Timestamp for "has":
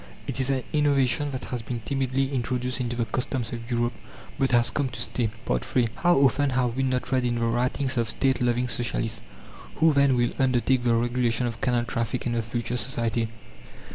1.45-1.61, 4.51-4.71